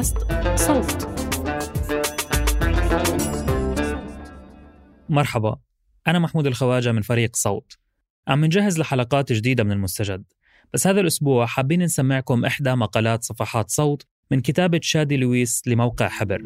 [0.00, 0.16] بودكاست
[0.56, 1.08] صوت.
[5.08, 5.56] مرحبا
[6.06, 7.78] أنا محمود الخواجة من فريق صوت.
[8.28, 10.24] عم نجهز لحلقات جديدة من المستجد.
[10.74, 16.42] بس هذا الأسبوع حابين نسمعكم إحدى مقالات صفحات صوت من كتابة شادي لويس لموقع حبر.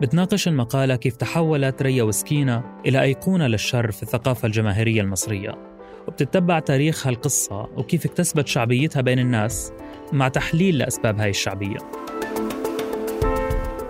[0.00, 5.54] بتناقش المقالة كيف تحولت ريا وسكينة إلى أيقونة للشر في الثقافة الجماهيرية المصرية
[6.08, 9.72] وبتتبع تاريخ هالقصة وكيف اكتسبت شعبيتها بين الناس
[10.12, 11.76] مع تحليل لأسباب هاي الشعبية.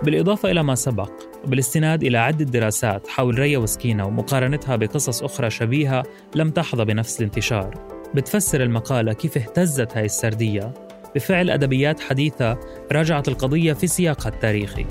[0.03, 1.11] بالإضافة إلى ما سبق
[1.43, 6.03] وبالاستناد إلى عدة دراسات حول ريا وسكينة ومقارنتها بقصص أخرى شبيهة
[6.35, 7.73] لم تحظى بنفس الانتشار
[8.13, 10.73] بتفسر المقالة كيف اهتزت هاي السردية.
[11.15, 12.57] بفعل أدبيات حديثة
[12.91, 14.85] راجعت القضية في سياقها التاريخي.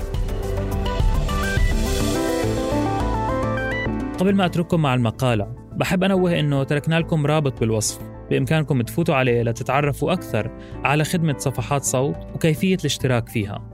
[4.21, 9.43] قبل ما أترككم مع المقالة بحب أنوه أنه تركنا لكم رابط بالوصف بإمكانكم تفوتوا عليه
[9.43, 10.51] لتتعرفوا أكثر
[10.83, 13.69] على خدمة صفحات صوت وكيفية الاشتراك فيها.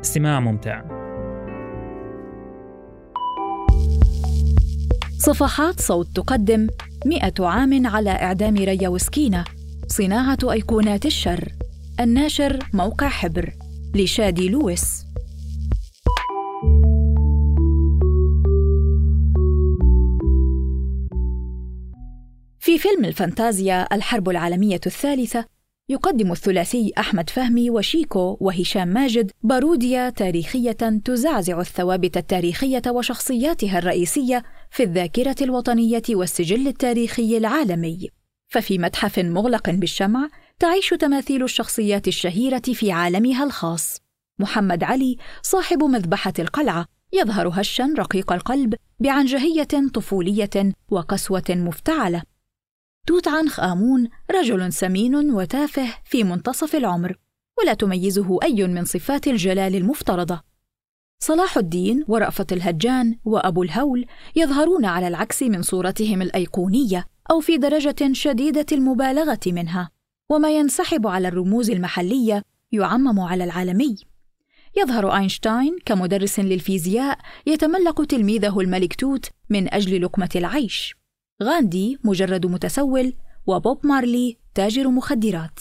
[0.00, 0.82] استماع ممتع.
[5.18, 6.68] صفحات صوت تقدم
[7.06, 9.44] مئة عام على إعدام ريا وسكينة
[9.86, 11.48] صناعة أيقونات الشر
[12.00, 13.50] الناشر موقع حبر
[13.94, 14.99] لشادي لويس.
[22.70, 25.44] في فيلم الفانتازيا الحرب العالمية الثالثة
[25.88, 34.82] يقدم الثلاثي أحمد فهمي وشيكو وهشام ماجد باروديا تاريخية تزعزع الثوابت التاريخية وشخصياتها الرئيسية في
[34.82, 38.08] الذاكرة الوطنية والسجل التاريخي العالمي.
[38.48, 43.96] ففي متحف مغلق بالشمع تعيش تماثيل الشخصيات الشهيرة في عالمها الخاص.
[44.38, 52.29] محمد علي صاحب مذبحة القلعة يظهر هشا رقيق القلب بعنجهية طفولية وقسوة مفتعلة
[53.06, 57.16] توت عنخ آمون رجل سمين وتافه في منتصف العمر
[57.58, 60.40] ولا تميزه أي من صفات الجلال المفترضة.
[61.22, 64.06] صلاح الدين ورأفة الهجان وأبو الهول
[64.36, 69.90] يظهرون على العكس من صورتهم الأيقونية أو في درجة شديدة المبالغة منها
[70.30, 73.96] وما ينسحب على الرموز المحلية يعمم على العالمي.
[74.76, 80.99] يظهر أينشتاين كمدرس للفيزياء يتملق تلميذه الملك توت من أجل لقمة العيش.
[81.42, 83.12] غاندي مجرد متسول
[83.46, 85.60] وبوب مارلي تاجر مخدرات.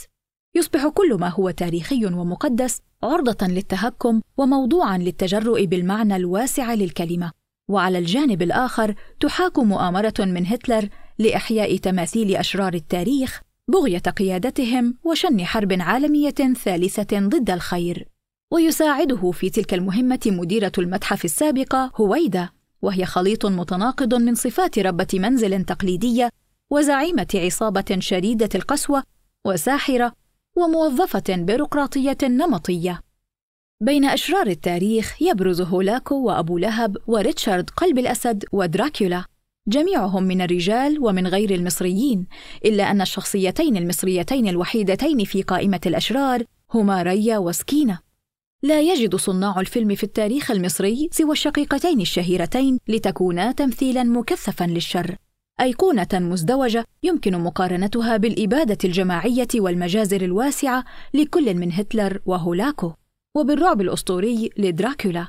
[0.56, 7.32] يصبح كل ما هو تاريخي ومقدس عرضة للتهكم وموضوعا للتجرؤ بالمعنى الواسع للكلمة.
[7.70, 10.90] وعلى الجانب الآخر تحاك مؤامرة من هتلر
[11.20, 18.08] لإحياء تماثيل أشرار التاريخ بغية قيادتهم وشن حرب عالمية ثالثة ضد الخير.
[18.54, 22.50] ويساعده في تلك المهمة مديرة المتحف السابقة هويدا.
[22.82, 26.30] وهي خليط متناقض من صفات ربة منزل تقليدية
[26.72, 29.04] وزعيمة عصابة شديدة القسوة
[29.46, 30.14] وساحرة
[30.58, 33.02] وموظفة بيروقراطية نمطية.
[33.82, 39.26] بين أشرار التاريخ يبرز هولاكو وأبو لهب وريتشارد قلب الأسد ودراكولا
[39.68, 42.28] جميعهم من الرجال ومن غير المصريين
[42.66, 48.00] إلا أن الشخصيتين المصريتين الوحيدتين في قائمة الأشرار هما ريا وسكينة
[48.64, 55.16] لا يجد صناع الفيلم في التاريخ المصري سوى الشقيقتين الشهيرتين لتكونا تمثيلا مكثفا للشر.
[55.62, 62.94] أيقونة مزدوجة يمكن مقارنتها بالإبادة الجماعية والمجازر الواسعة لكل من هتلر وهولاكو
[63.36, 65.28] وبالرعب الأسطوري لدراكولا.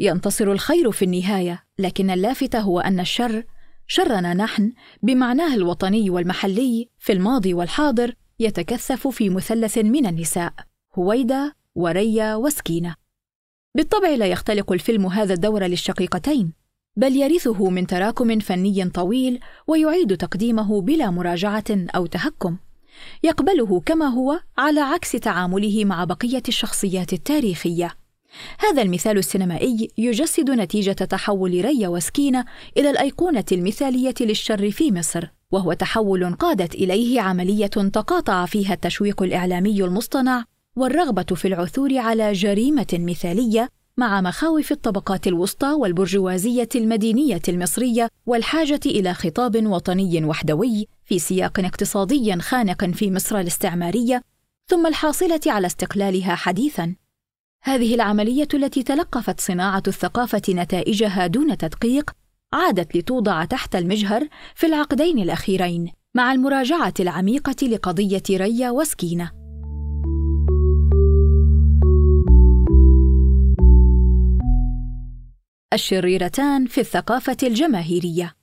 [0.00, 3.44] ينتصر الخير في النهاية لكن اللافت هو أن الشر
[3.86, 4.72] شرنا نحن
[5.02, 10.52] بمعناه الوطني والمحلي في الماضي والحاضر يتكثف في مثلث من النساء.
[10.98, 12.94] هويدا وريا وسكينة.
[13.76, 16.52] بالطبع لا يختلق الفيلم هذا الدور للشقيقتين
[16.96, 22.56] بل يرثه من تراكم فني طويل ويعيد تقديمه بلا مراجعة أو تهكم.
[23.22, 27.94] يقبله كما هو على عكس تعامله مع بقية الشخصيات التاريخية.
[28.58, 32.44] هذا المثال السينمائي يجسد نتيجة تحول ريا وسكينة
[32.76, 39.84] إلى الأيقونة المثالية للشر في مصر وهو تحول قادت إليه عملية تقاطع فيها التشويق الإعلامي
[39.84, 40.44] المصطنع
[40.80, 49.14] والرغبة في العثور على جريمة مثالية مع مخاوف الطبقات الوسطى والبرجوازية المدينية المصرية والحاجة إلى
[49.14, 54.22] خطاب وطني وحدوي في سياق اقتصادي خانق في مصر الاستعمارية
[54.70, 56.94] ثم الحاصلة على استقلالها حديثا.
[57.62, 62.10] هذه العملية التي تلقفت صناعة الثقافة نتائجها دون تدقيق
[62.52, 69.39] عادت لتوضع تحت المجهر في العقدين الأخيرين مع المراجعة العميقة لقضية ريا وسكينة.
[75.72, 78.36] الشريرتان في الثقافة الجماهيرية.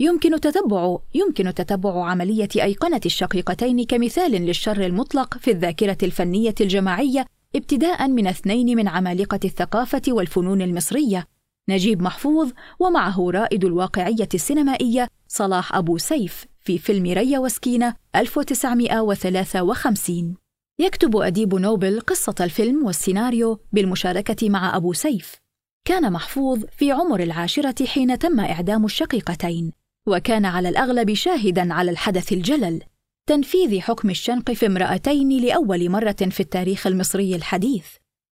[0.00, 8.08] يمكن تتبع يمكن تتبع عملية أيقنة الشقيقتين كمثال للشر المطلق في الذاكرة الفنية الجماعية ابتداء
[8.08, 11.26] من اثنين من عمالقة الثقافة والفنون المصرية
[11.68, 20.34] نجيب محفوظ ومعه رائد الواقعية السينمائية صلاح أبو سيف في فيلم ريا وسكينة 1953
[20.78, 25.43] يكتب أديب نوبل قصة الفيلم والسيناريو بالمشاركة مع أبو سيف.
[25.84, 29.72] كان محفوظ في عمر العاشرة حين تم إعدام الشقيقتين
[30.08, 32.82] وكان على الأغلب شاهدا على الحدث الجلل
[33.26, 37.86] تنفيذ حكم الشنق في امرأتين لأول مرة في التاريخ المصري الحديث.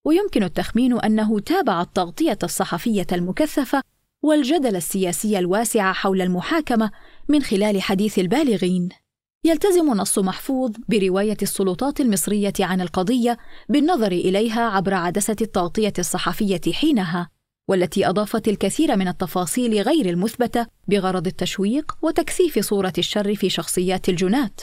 [0.07, 3.83] ويمكن التخمين أنه تابع التغطية الصحفية المكثفة
[4.23, 6.91] والجدل السياسي الواسع حول المحاكمة
[7.29, 8.89] من خلال حديث البالغين.
[9.45, 13.39] يلتزم نص محفوظ برواية السلطات المصرية عن القضية
[13.69, 17.29] بالنظر إليها عبر عدسة التغطية الصحفية حينها.
[17.69, 24.61] والتي أضافت الكثير من التفاصيل غير المثبتة بغرض التشويق وتكثيف صورة الشر في شخصيات الجنات.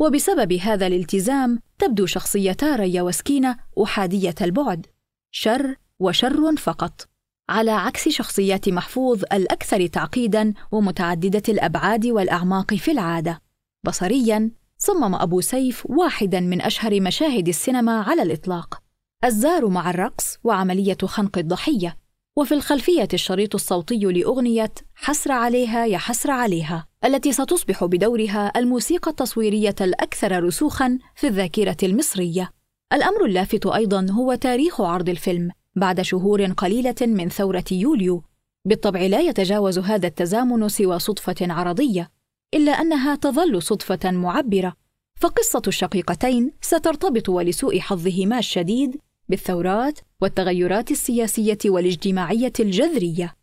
[0.00, 4.86] وبسبب هذا الالتزام تبدو شخصيتا ريا وسكينة أحادية البعد.
[5.30, 7.08] شر وشر فقط.
[7.48, 13.42] على عكس شخصيات محفوظ الأكثر تعقيدا ومتعددة الأبعاد والأعماق في العادة.
[13.84, 18.82] بصريا صمم أبو سيف واحدا من أشهر مشاهد السينما على الإطلاق.
[19.24, 22.01] الزار مع الرقص وعملية خنق الضحية.
[22.36, 29.74] وفي الخلفية الشريط الصوتي لأغنية حسر عليها يا حسر عليها التي ستصبح بدورها الموسيقى التصويرية
[29.80, 32.50] الأكثر رسوخا في الذاكرة المصرية.
[32.92, 38.22] الأمر اللافت أيضا هو تاريخ عرض الفيلم بعد شهور قليلة من ثورة يوليو.
[38.64, 42.10] بالطبع لا يتجاوز هذا التزامن سوى صدفة عرضية
[42.54, 44.72] إلا أنها تظل صدفة معبرة.
[45.20, 49.00] فقصة الشقيقتين سترتبط ولسوء حظهما الشديد
[49.32, 53.34] بالثورات والتغيرات السياسية والاجتماعية الجذرية.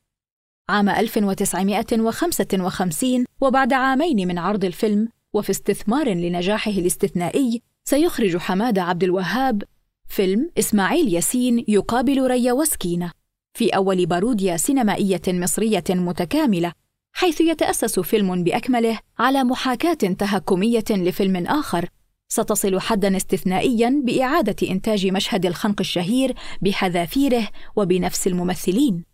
[0.70, 9.64] عام 1955 وبعد عامين من عرض الفيلم وفي استثمار لنجاحه الاستثنائي سيخرج حماد عبد الوهاب
[10.08, 13.12] فيلم إسماعيل ياسين يقابل ريا وسكينة
[13.54, 16.72] في أول باروديا سينمائية مصرية متكاملة
[17.14, 21.90] حيث يتأسس فيلم بأكمله على محاكاة تهكمية لفيلم آخر
[22.32, 29.06] ستصل حدا استثنائيا بإعادة إنتاج مشهد الخنق الشهير بحذافيره وبنفس الممثلين.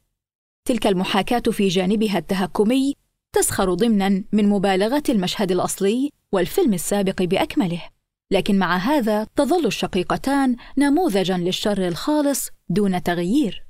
[0.65, 2.95] تلك المحاكاة في جانبها التهكمي
[3.33, 7.83] تسخر ضمنا من مبالغة المشهد الأصلي والفيلم السابق بأكمله.
[8.31, 13.65] لكن مع هذا تظل الشقيقتان نموذجا للشر الخالص دون تغيير.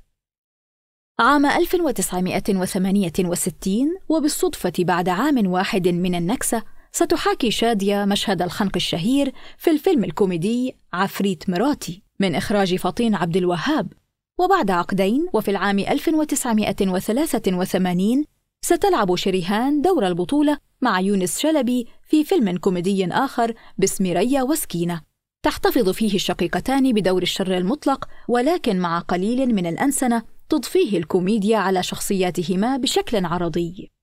[1.18, 6.62] عام 1968 وبالصدفة بعد عام واحد من النكسة
[6.96, 13.92] ستحاكي شادية مشهد الخنق الشهير في الفيلم الكوميدي عفريت مراتي من إخراج فطين عبد الوهاب.
[14.38, 18.24] وبعد عقدين وفي العام 1983
[18.62, 25.02] ستلعب شريهان دور البطولة مع يونس شلبي في فيلم كوميدي آخر باسم ريا وسكينة.
[25.42, 32.76] تحتفظ فيه الشقيقتان بدور الشر المطلق ولكن مع قليل من الأنسنة تضفيه الكوميديا على شخصياتهما
[32.76, 33.95] بشكل عرضي.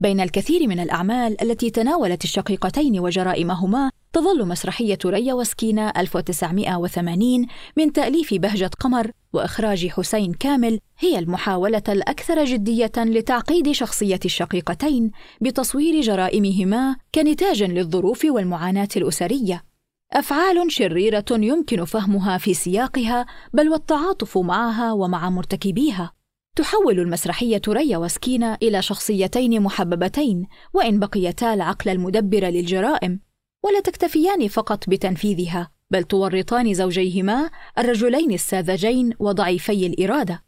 [0.00, 7.46] بين الكثير من الأعمال التي تناولت الشقيقتين وجرائمهما تظل مسرحية ريا وسكينة 1980
[7.76, 16.00] من تأليف بهجة قمر وإخراج حسين كامل هي المحاولة الأكثر جدية لتعقيد شخصية الشقيقتين بتصوير
[16.00, 19.64] جرائمهما كنتاج للظروف والمعاناة الأسرية.
[20.12, 26.17] أفعال شريرة يمكن فهمها في سياقها بل والتعاطف معها ومع مرتكبيها.
[26.58, 33.20] تحول المسرحية ريا وسكينة إلى شخصيتين محببتين وإن بقيتا العقل المدبر للجرائم
[33.64, 40.44] ولا تكتفيان فقط بتنفيذها بل تورطان زوجيهما الرجلين الساذجين وضعيفي الإرادة.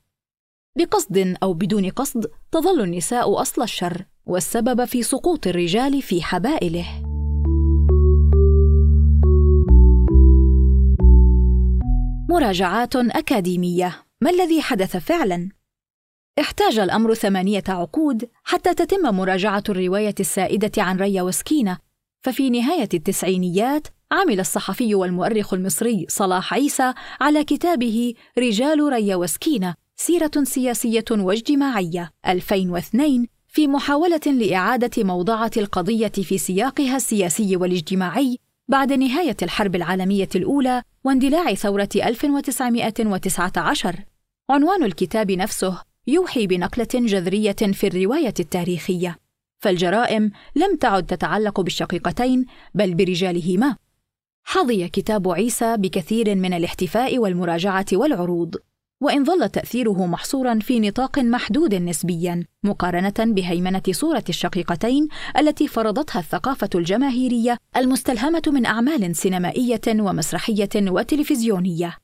[0.78, 6.86] بقصد أو بدون قصد تظل النساء أصل الشر والسبب في سقوط الرجال في حبائله.
[12.30, 14.02] مراجعات أكاديمية.
[14.20, 15.59] ما الذي حدث فعلاً؟
[16.40, 21.78] احتاج الأمر ثمانية عقود حتى تتم مراجعة الرواية السائدة عن ريا وسكينة،
[22.22, 30.30] ففي نهاية التسعينيات عمل الصحفي والمؤرخ المصري صلاح عيسى على كتابه رجال ريا وسكينة سيرة
[30.42, 39.74] سياسية واجتماعية 2002 في محاولة لإعادة موضعة القضية في سياقها السياسي والاجتماعي بعد نهاية الحرب
[39.74, 43.96] العالمية الأولى واندلاع ثورة 1919
[44.50, 49.16] عنوان الكتاب نفسه يوحي بنقلة جذرية في الرواية التاريخية.
[49.62, 53.76] فالجرائم لم تعد تتعلق بالشقيقتين بل برجالهما.
[54.44, 58.56] حظي كتاب عيسى بكثير من الاحتفاء والمراجعة والعروض.
[59.02, 66.70] وإن ظل تأثيره محصورا في نطاق محدود نسبيا مقارنة بهيمنة صورة الشقيقتين التي فرضتها الثقافة
[66.74, 71.96] الجماهيرية المستلهمة من أعمال سينمائية ومسرحية وتلفزيونية.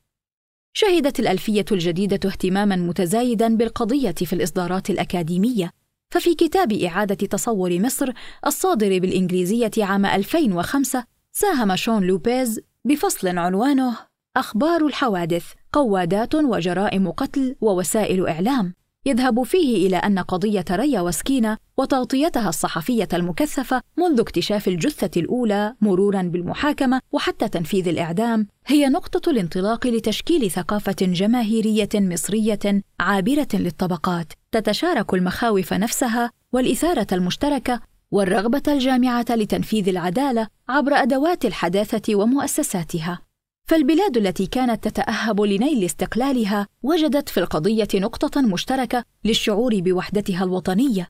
[0.79, 5.71] شهدت الألفية الجديدة اهتماما متزايدا بالقضية في الإصدارات الأكاديمية.
[6.11, 8.13] ففي كتاب إعادة تصور مصر
[8.47, 13.97] الصادر بالإنجليزية عام 2005 ساهم شون لوبيز بفصل عنوانه
[14.37, 18.75] أخبار الحوادث قوادات وجرائم قتل ووسائل إعلام.
[19.07, 26.23] يذهب فيه إلى أن قضية ريا وسكينة وتغطيتها الصحفية المكثفة منذ اكتشاف الجثة الأولى مرورا
[26.23, 34.33] بالمحاكمة وحتى تنفيذ الإعدام هي نقطة الانطلاق لتشكيل ثقافة جماهيرية مصرية عابرة للطبقات.
[34.53, 43.26] تتشارك المخاوف نفسها والإثارة المشتركة والرغبة الجامعة لتنفيذ العدالة عبر أدوات الحداثة ومؤسساتها.
[43.69, 51.09] فالبلاد التي كانت تتأهب لنيل استقلالها وجدت في القضية نقطة مشتركة للشعور بوحدتها الوطنية.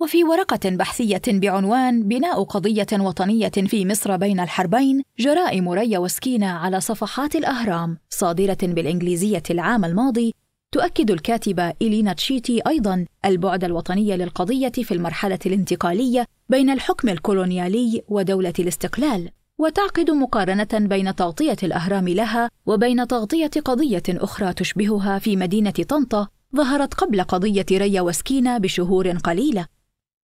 [0.00, 6.80] وفي ورقة بحثية بعنوان بناء قضية وطنية في مصر بين الحربين جرائم ريا وسكينة على
[6.80, 10.34] صفحات الأهرام صادرة بالإنجليزية العام الماضي
[10.72, 18.54] تؤكد الكاتبة إلينا تشيتي أيضا البعد الوطني للقضية في المرحلة الانتقالية بين الحكم الكولونيالي ودولة
[18.58, 19.30] الاستقلال.
[19.60, 26.94] وتعقد مقارنة بين تغطية الأهرام لها وبين تغطية قضية أخرى تشبهها في مدينة طنطا ظهرت
[26.94, 29.66] قبل قضية ريا وسكينة بشهور قليلة.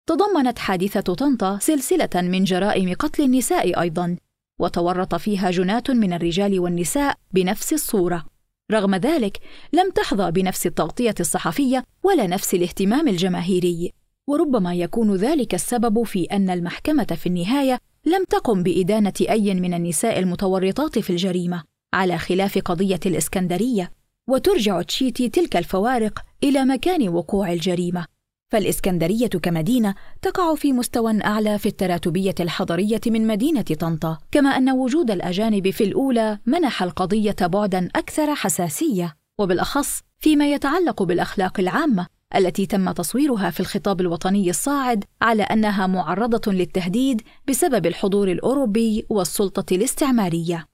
[0.07, 4.17] تضمنت حادثة طنطا سلسلة من جرائم قتل النساء أيضا،
[4.61, 8.25] وتورط فيها جنات من الرجال والنساء بنفس الصورة.
[8.73, 9.39] رغم ذلك
[9.73, 13.93] لم تحظى بنفس التغطية الصحفية ولا نفس الاهتمام الجماهيري،
[14.27, 20.19] وربما يكون ذلك السبب في أن المحكمة في النهاية لم تقم بإدانة أي من النساء
[20.19, 21.62] المتورطات في الجريمة
[21.95, 23.92] على خلاف قضية الإسكندرية
[24.28, 28.07] وترجع تشيتي تلك الفوارق إلى مكان وقوع الجريمة.
[28.52, 35.11] فالإسكندرية كمدينة تقع في مستوى أعلى في التراتبية الحضرية من مدينة طنطا كما أن وجود
[35.11, 42.07] الأجانب في الأولى منح القضية بعدا أكثر حساسية وبالأخص فيما يتعلق بالأخلاق العامة.
[42.37, 49.75] التي تم تصويرها في الخطاب الوطني الصاعد على أنها معرضة للتهديد بسبب الحضور الأوروبي والسلطة
[49.75, 50.66] الاستعمارية.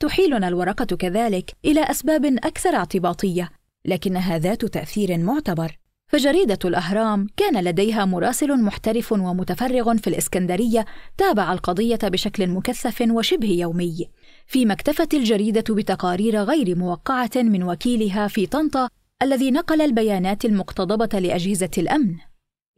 [0.00, 3.50] تحيلنا الورقة كذلك إلى أسباب أكثر اعتباطية
[3.84, 5.78] لكنها ذات تأثير معتبر.
[6.06, 10.84] فجريدة الأهرام كان لديها مراسل محترف ومتفرغ في الإسكندرية
[11.18, 14.08] تابع القضية بشكل مكثف وشبه يومي.
[14.46, 18.88] فيما اكتفت الجريدة بتقارير غير موقعة من وكيلها في طنطا
[19.22, 22.16] الذي نقل البيانات المقتضبة لأجهزة الأمن.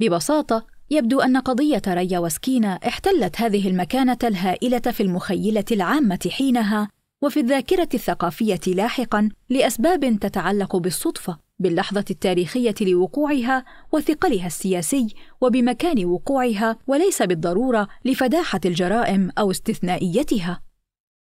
[0.01, 6.89] ببساطة، يبدو أن قضية ريا وسكينة احتلت هذه المكانة الهائلة في المخيلة العامة حينها
[7.23, 17.23] وفي الذاكرة الثقافية لاحقا لأسباب تتعلق بالصدفة باللحظة التاريخية لوقوعها وثقلها السياسي وبمكان وقوعها وليس
[17.23, 20.63] بالضرورة لفداحة الجرائم أو استثنائيتها.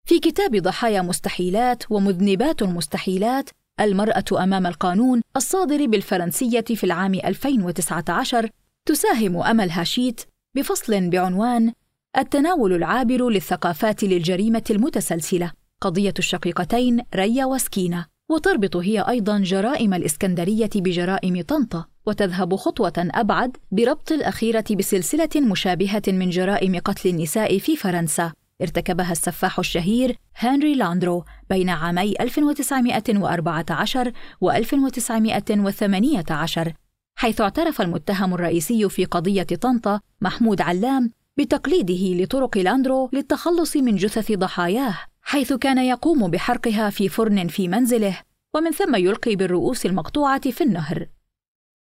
[0.08, 8.50] في كتاب ضحايا مستحيلات ومذنبات المستحيلات المرأة أمام القانون الصادر بالفرنسية في العام 2019
[8.86, 10.21] تساهم أمل هاشيت
[10.55, 11.74] بفصل بعنوان
[12.17, 15.51] التناول العابر للثقافات للجريمة المتسلسلة.
[15.81, 18.05] قضية الشقيقتين ريا وسكينة.
[18.29, 26.29] وتربط هي أيضا جرائم الإسكندرية بجرائم طنطا وتذهب خطوة أبعد بربط الأخيرة بسلسلة مشابهة من
[26.29, 28.33] جرائم قتل النساء في فرنسا.
[28.62, 34.12] ارتكبها السفاح الشهير هنري لاندرو بين عامي 1914
[34.42, 36.74] و 1918
[37.20, 44.32] حيث اعترف المتهم الرئيسي في قضية طنطا محمود علام بتقليده لطرق لاندرو للتخلص من جثث
[44.32, 48.18] ضحاياه حيث كان يقوم بحرقها في فرن في منزله
[48.56, 51.08] ومن ثم يلقي بالرؤوس المقطوعة في النهر.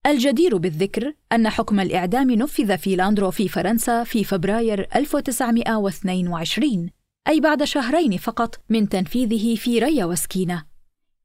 [0.06, 6.90] الجدير بالذكر أن حكم الإعدام نفذ في لاندرو في فرنسا في فبراير 1922
[7.28, 10.64] أي بعد شهرين فقط من تنفيذه في ريا وسكينة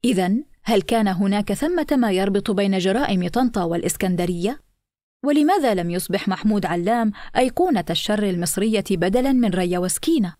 [0.04, 0.32] إذا
[0.62, 4.60] هل كان هناك ثمة ما يربط بين جرائم طنطا والإسكندرية؟
[5.24, 10.34] ولماذا لم يصبح محمود علام أيقونة الشر المصرية بدلاً من ريا وسكينة؟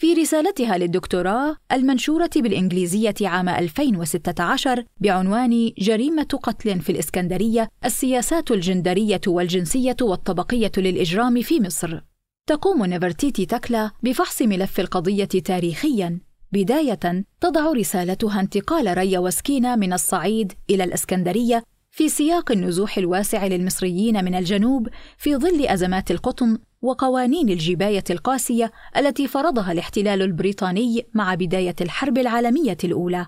[0.00, 9.96] في رسالتها للدكتوراه المنشورة بالإنجليزية عام 2016 بعنوان جريمة قتل في الإسكندرية السياسات الجندرية والجنسية
[10.02, 12.00] والطبقية للإجرام في مصر.
[12.46, 16.20] تقوم نيفرتيتي تكلا بفحص ملف القضية تاريخياً.
[16.52, 24.24] بداية تضع رسالتها انتقال ريا وسكينة من الصعيد إلى الإسكندرية في سياق النزوح الواسع للمصريين
[24.24, 24.88] من الجنوب
[25.18, 32.76] في ظل أزمات القطن وقوانين الجباية القاسية التي فرضها الاحتلال البريطاني مع بداية الحرب العالمية
[32.84, 33.26] الأولى.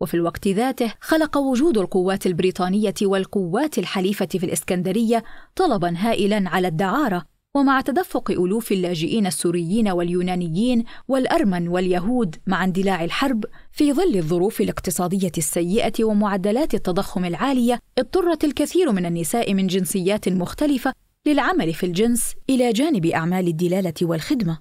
[0.00, 5.24] وفي الوقت ذاته خلق وجود القوات البريطانية والقوات الحليفة في الإسكندرية
[5.56, 7.24] طلبا هائلا على الدعارة
[7.56, 15.32] ومع تدفق ألوف اللاجئين السوريين واليونانيين والأرمن واليهود مع اندلاع الحرب في ظل الظروف الاقتصادية
[15.38, 20.92] السيئة ومعدلات التضخم العالية اضطرت الكثير من النساء من جنسيات مختلفة
[21.26, 24.58] للعمل في الجنس إلى جانب أعمال الدلالة والخدمة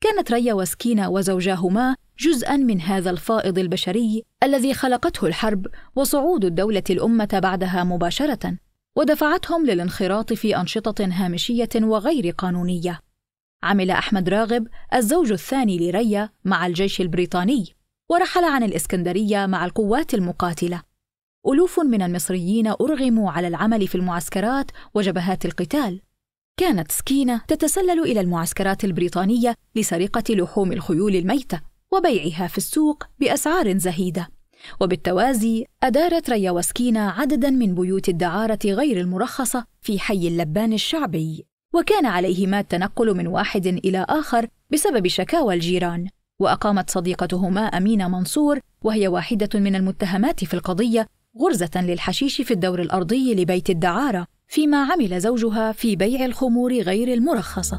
[0.00, 7.40] كانت ريا وسكينة وزوجاهما جزءا من هذا الفائض البشري الذي خلقته الحرب وصعود الدولة الأمة
[7.42, 8.58] بعدها مباشرة
[8.96, 13.00] ودفعتهم للانخراط في أنشطة هامشية وغير قانونية.
[13.62, 17.76] عمل أحمد راغب الزوج الثاني لريا مع الجيش البريطاني،
[18.10, 20.91] ورحل عن الإسكندرية مع القوات المقاتلة.
[21.48, 26.00] ألوف من المصريين أرغموا على العمل في المعسكرات وجبهات القتال.
[26.56, 31.60] كانت سكينة تتسلل إلى المعسكرات البريطانية لسرقة لحوم الخيول الميتة
[31.92, 34.28] وبيعها في السوق بأسعار زهيدة.
[34.80, 42.06] وبالتوازي أدارت ريا وسكينة عددا من بيوت الدعارة غير المرخصة في حي اللبان الشعبي وكان
[42.06, 46.08] عليهما التنقل من واحد إلى آخر بسبب شكاوى الجيران
[46.38, 51.06] وأقامت صديقتهما أمينة منصور وهي واحدة من المتهمات في القضية
[51.40, 57.78] غرزة للحشيش في الدور الأرضي لبيت الدعارة فيما عمل زوجها في بيع الخمور غير المرخصة.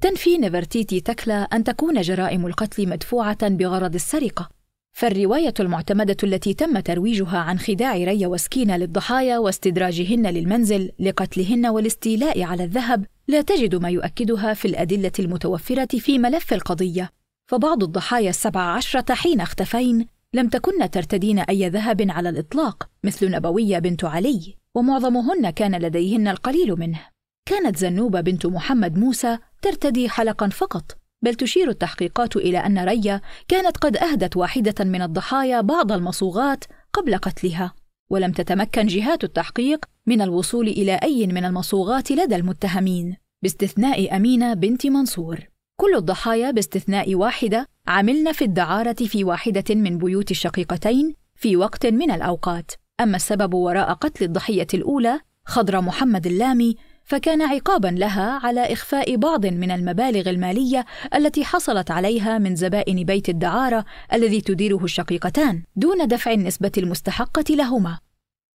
[0.00, 4.48] تنفي نفرتيتي تكلا أن تكون جرائم القتل مدفوعة بغرض السرقة.
[4.92, 12.64] فالرواية المعتمدة التي تم ترويجها عن خداع ريا وسكينة للضحايا واستدراجهن للمنزل لقتلهن والاستيلاء على
[12.64, 17.23] الذهب لا تجد ما يؤكدها في الأدلة المتوفرة في ملف القضية.
[17.46, 23.78] فبعض الضحايا السبع عشرة حين اختفين لم تكن ترتدين أي ذهب على الإطلاق مثل نبوية
[23.78, 27.00] بنت علي ومعظمهن كان لديهن القليل منه.
[27.46, 33.76] كانت زنوبة بنت محمد موسى ترتدي حلقا فقط بل تشير التحقيقات إلى أن ريا كانت
[33.76, 37.74] قد أهدت واحدة من الضحايا بعض المصوغات قبل قتلها
[38.10, 44.86] ولم تتمكن جهات التحقيق من الوصول إلى أي من المصوغات لدى المتهمين باستثناء أمينة بنت
[44.86, 45.53] منصور.
[45.76, 52.10] كل الضحايا باستثناء واحدة عملن في الدعارة في واحدة من بيوت الشقيقتين في وقت من
[52.10, 52.72] الأوقات.
[53.00, 59.46] أما السبب وراء قتل الضحية الأولى خضر محمد اللامي فكان عقابا لها على إخفاء بعض
[59.46, 60.84] من المبالغ المالية
[61.14, 67.98] التي حصلت عليها من زبائن بيت الدعارة الذي تديره الشقيقتان دون دفع النسبة المستحقة لهما.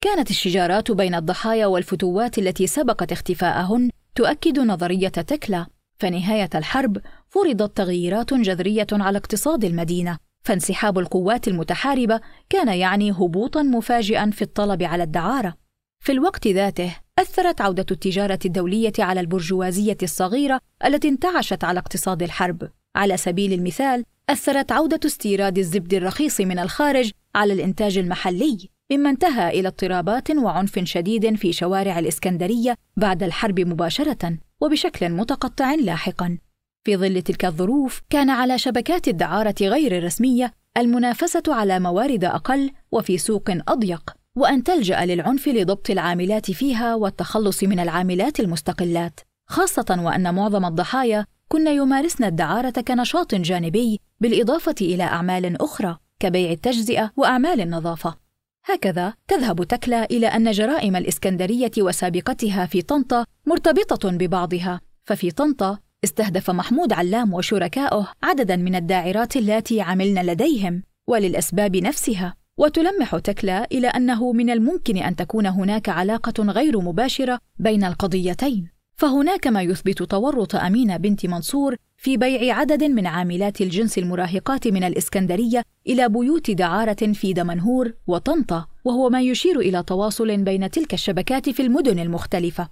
[0.01, 5.65] كانت الشجارات بين الضحايا والفتوات التي سبقت اختفاءهن تؤكد نظرية تكلا
[5.99, 6.97] فنهاية الحرب
[7.29, 14.83] فرضت تغييرات جذرية على اقتصاد المدينة فانسحاب القوات المتحاربة كان يعني هبوطا مفاجئا في الطلب
[14.83, 15.53] على الدعارة
[15.99, 22.69] في الوقت ذاته أثرت عودة التجارة الدولية على البرجوازية الصغيرة التي انتعشت على اقتصاد الحرب.
[22.95, 29.59] على سبيل المثال، أثرت عودة استيراد الزبد الرخيص من الخارج على الإنتاج المحلي، مما انتهى
[29.59, 36.37] إلى اضطرابات وعنف شديد في شوارع الإسكندرية بعد الحرب مباشرة، وبشكل متقطع لاحقا.
[36.83, 43.17] في ظل تلك الظروف، كان على شبكات الدعارة غير الرسمية المنافسة على موارد أقل وفي
[43.17, 50.65] سوق أضيق، وأن تلجأ للعنف لضبط العاملات فيها والتخلص من العاملات المستقلات، خاصة وأن معظم
[50.65, 58.28] الضحايا كن يمارسن الدعارة كنشاط جانبي بالإضافة إلى أعمال أخرى كبيع التجزئة وأعمال النظافة.
[58.73, 66.49] هكذا تذهب تكلا إلى أن جرائم الإسكندرية وسابقتها في طنطا مرتبطة ببعضها، ففي طنطا استهدف
[66.49, 72.35] محمود علام وشركائه عددا من الداعرات اللاتي عملن لديهم وللأسباب نفسها.
[72.57, 78.78] وتلمح تكلا إلى أنه من الممكن أن تكون هناك علاقة غير مباشرة بين القضيتين.
[78.99, 84.83] فهناك ما يثبت تورط أمينة بنت منصور في بيع عدد من عاملات الجنس المراهقات من
[84.83, 91.49] الإسكندرية إلى بيوت دعارة في دمنهور وطنطا وهو ما يشير إلى تواصل بين تلك الشبكات
[91.49, 92.69] في المدن المختلفة.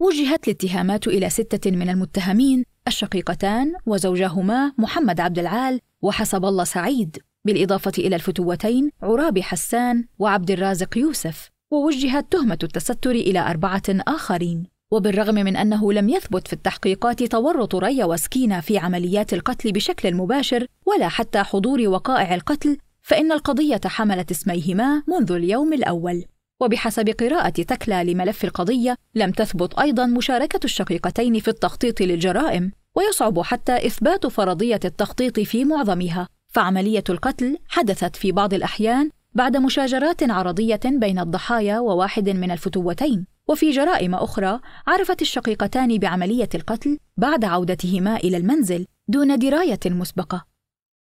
[0.00, 7.92] وجهت الاتهامات إلى ستة من المتهمين الشقيقتان وزوجهما محمد عبد العال وحسب الله سعيد بالإضافة
[7.98, 11.50] إلى الفتوتين عرابي حسان وعبد الرازق يوسف.
[11.70, 14.69] ووجهت تهمة التستر إلى أربعة آخرين.
[14.90, 20.66] وبالرغم من أنه لم يثبت في التحقيقات تورط ريا وسكينة في عمليات القتل بشكل مباشر
[20.86, 26.24] ولا حتى حضور وقائع القتل فإن القضية حملت اسميهما منذ اليوم الأول.
[26.60, 33.86] وبحسب قراءة تكلا لملف القضية لم تثبت أيضا مشاركة الشقيقتين في التخطيط للجرائم ويصعب حتى
[33.86, 36.28] إثبات فرضية التخطيط في معظمها.
[36.48, 43.26] فعملية القتل حدثت في بعض الأحيان بعد مشاجرات عرضية بين الضحايا وواحد من الفتوتين.
[43.48, 50.46] وفي جرائم أخرى عرفت الشقيقتان بعملية القتل بعد عودتهما إلى المنزل دون دراية مسبقة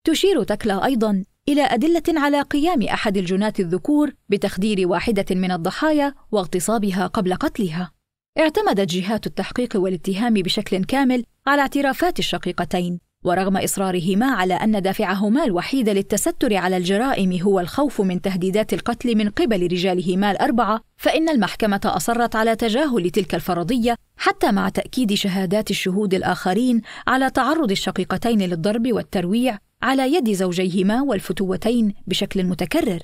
[0.07, 7.07] تشير تكلا أيضا إلى أدلة على قيام أحد الجناة الذكور بتخدير واحدة من الضحايا واغتصابها
[7.07, 7.90] قبل قتلها.
[8.38, 15.89] اعتمدت جهات التحقيق والاتهام بشكل كامل على اعترافات الشقيقتين، ورغم إصرارهما على أن دافعهما الوحيد
[15.89, 22.37] للتستر على الجرائم هو الخوف من تهديدات القتل من قبل رجالهما الأربعة، فإن المحكمة أصرت
[22.37, 29.59] على تجاهل تلك الفرضية حتى مع تأكيد شهادات الشهود الآخرين على تعرض الشقيقتين للضرب والترويع
[29.83, 32.99] على يد زوجيهما والفتوتين بشكل متكرر.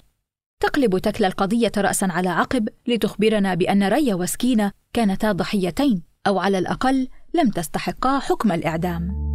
[0.62, 7.08] تقلب تكلا القضية رأسا على عقب لتخبرنا بأن ريا وسكينة كانتا ضحيتين أو على الأقل
[7.34, 9.29] لم تستحقا حكم الإعدام.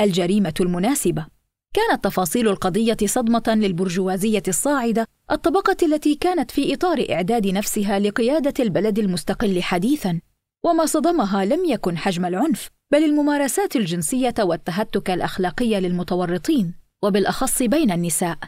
[0.00, 1.26] الجريمة المناسبة.
[1.74, 8.98] كانت تفاصيل القضية صدمة للبرجوازية الصاعدة الطبقة التي كانت في إطار إعداد نفسها لقيادة البلد
[8.98, 10.20] المستقل حديثاً.
[10.64, 18.38] وما صدمها لم يكن حجم العنف بل الممارسات الجنسية والتهتك الأخلاقي للمتورطين وبالأخص بين النساء.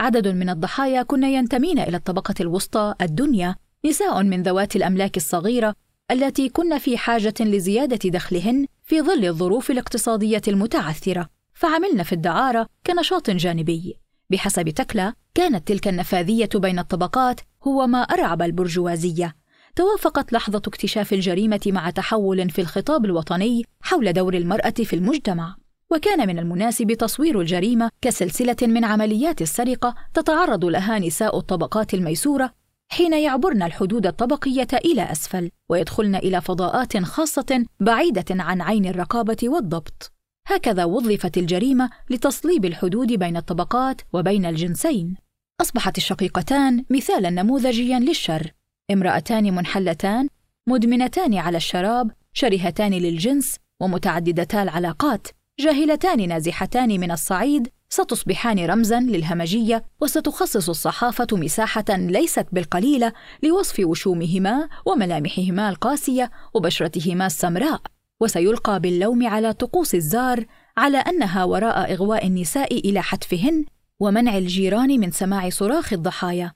[0.00, 3.56] عدد من الضحايا كن ينتمين إلى الطبقة الوسطى الدنيا
[3.86, 5.74] نساء من ذوات الأملاك الصغيرة
[6.10, 13.30] التي كن في حاجة لزيادة دخلهن في ظل الظروف الاقتصادية المتعثرة فعملن في الدعارة كنشاط
[13.30, 13.96] جانبي.
[14.30, 19.36] بحسب تكلا كانت تلك النفاذية بين الطبقات هو ما أرعب البرجوازية.
[19.76, 25.56] توافقت لحظة اكتشاف الجريمة مع تحول في الخطاب الوطني حول دور المرأة في المجتمع.
[25.90, 32.52] وكان من المناسب تصوير الجريمة كسلسلة من عمليات السرقة تتعرض لها نساء الطبقات الميسورة
[32.90, 40.12] حين يعبرن الحدود الطبقية إلى أسفل ويدخلن إلى فضاءات خاصة بعيدة عن عين الرقابة والضبط.
[40.46, 45.16] هكذا وظفت الجريمة لتصليب الحدود بين الطبقات وبين الجنسين.
[45.60, 48.52] أصبحت الشقيقتان مثالا نموذجيا للشر
[48.90, 50.28] امرأتان منحلتان
[50.68, 55.28] مدمنتان على الشراب شرهتان للجنس ومتعددتا العلاقات
[55.60, 65.68] جاهلتان نازحتان من الصعيد ستصبحان رمزا للهمجية وستخصص الصحافة مساحة ليست بالقليلة لوصف وشومهما وملامحهما
[65.68, 67.80] القاسية وبشرتهما السمراء.
[68.20, 70.44] وسيلقى باللوم على طقوس الزار
[70.76, 73.64] على أنها وراء إغواء النساء إلى حتفهن
[74.00, 76.52] ومنع الجيران من سماع صراخ الضحايا.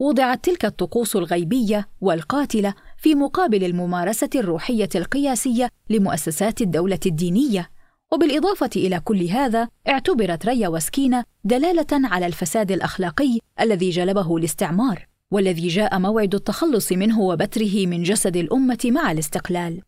[0.00, 7.70] وضعت تلك الطقوس الغيبية والقاتلة في مقابل الممارسة الروحية القياسية لمؤسسات الدولة الدينية.
[8.12, 15.68] وبالإضافة إلى كل هذا اعتبرت ريا وسكينة دلالة على الفساد الأخلاقي الذي جلبه الاستعمار والذي
[15.68, 19.82] جاء موعد التخلص منه وبتره من جسد الأمة مع الاستقلال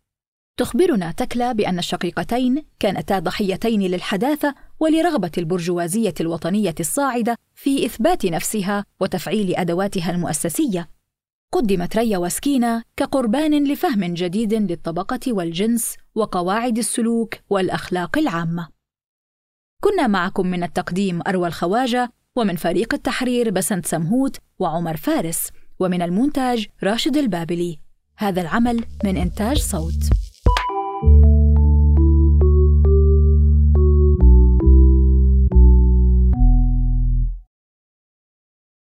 [0.56, 9.56] تخبرنا تكلا بأن الشقيقتين كانتا ضحيتين للحداثة ولرغبة البرجوازية الوطنية الصاعدة في إثبات نفسها وتفعيل
[9.56, 10.88] أدواتها المؤسسية.
[11.52, 18.68] قدمت ريا وسكينة كقربان لفهم جديد للطبقة والجنس وقواعد السلوك والأخلاق العامة.
[19.82, 26.66] كنا معكم من التقديم أروى الخواجة ومن فريق التحرير بسنت سمهوت وعمر فارس ومن المونتاج
[26.82, 27.78] راشد البابلي.
[28.16, 30.21] هذا العمل من إنتاج صوت.